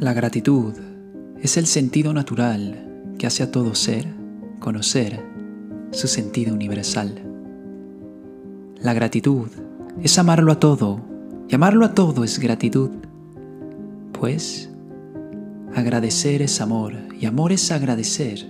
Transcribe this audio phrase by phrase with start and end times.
[0.00, 0.72] La gratitud
[1.42, 4.06] es el sentido natural que hace a todo ser
[4.58, 5.22] conocer
[5.90, 7.22] su sentido universal.
[8.80, 9.48] La gratitud
[10.02, 11.02] es amarlo a todo,
[11.50, 12.88] y amarlo a todo es gratitud,
[14.18, 14.70] pues
[15.74, 18.46] agradecer es amor, y amor es agradecer.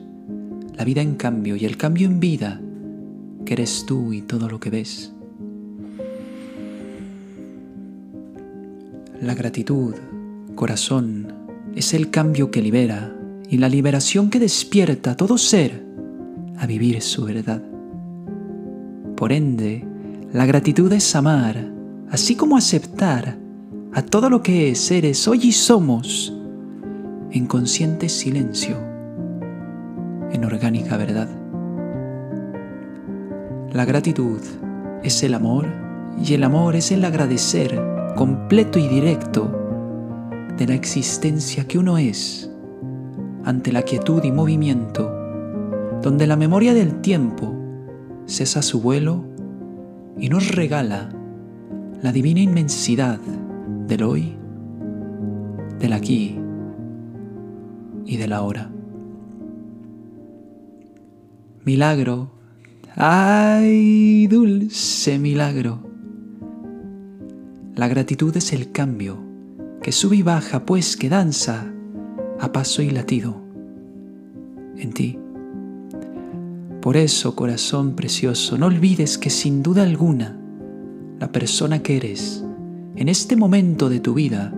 [0.77, 2.61] La vida en cambio y el cambio en vida,
[3.45, 5.13] que eres tú y todo lo que ves.
[9.21, 9.97] La gratitud,
[10.55, 11.30] corazón,
[11.75, 13.15] es el cambio que libera
[13.49, 15.85] y la liberación que despierta a todo ser
[16.59, 17.63] a vivir su verdad.
[19.17, 19.85] Por ende,
[20.33, 21.57] la gratitud es amar,
[22.11, 23.37] así como aceptar
[23.93, 26.33] a todo lo que es, eres, hoy y somos,
[27.31, 28.77] en consciente silencio,
[30.33, 31.29] en orgánica verdad.
[33.73, 34.41] La gratitud
[35.03, 35.67] es el amor
[36.23, 37.81] y el amor es el agradecer
[38.17, 39.60] completo y directo
[40.57, 42.51] de la existencia que uno es
[43.45, 45.11] ante la quietud y movimiento,
[46.03, 47.55] donde la memoria del tiempo
[48.27, 49.25] cesa su vuelo
[50.19, 51.11] y nos regala
[52.03, 53.19] la divina inmensidad
[53.87, 54.37] del hoy,
[55.79, 56.39] del aquí
[58.05, 58.71] y del ahora.
[61.65, 62.33] Milagro,
[62.97, 65.81] ay, dulce milagro.
[67.75, 69.30] La gratitud es el cambio
[69.83, 71.73] que sube y baja, pues que danza
[72.39, 73.41] a paso y latido
[74.77, 75.19] en ti.
[76.81, 80.39] Por eso, corazón precioso, no olvides que sin duda alguna,
[81.19, 82.45] la persona que eres
[82.97, 84.55] en este momento de tu vida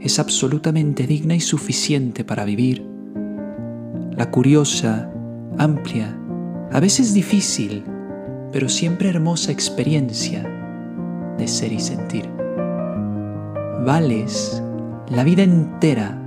[0.00, 2.86] es absolutamente digna y suficiente para vivir.
[4.16, 5.10] La curiosa,
[5.58, 6.18] amplia,
[6.70, 7.84] a veces difícil,
[8.50, 10.42] pero siempre hermosa experiencia
[11.38, 12.41] de ser y sentir
[13.84, 14.62] vales
[15.08, 16.18] la vida entera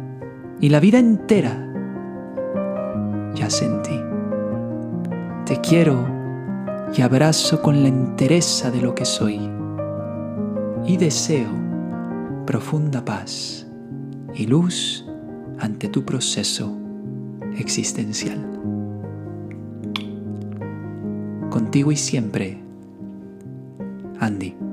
[0.60, 1.62] y la vida entera
[3.34, 4.00] ya sentí.
[5.46, 6.08] Te quiero
[6.96, 9.40] y abrazo con la entereza de lo que soy
[10.86, 11.50] y deseo
[12.46, 13.68] profunda paz
[14.34, 15.06] y luz
[15.60, 16.78] ante tu proceso
[17.58, 18.52] existencial.
[21.50, 22.60] Contigo y siempre,
[24.20, 24.65] Andy.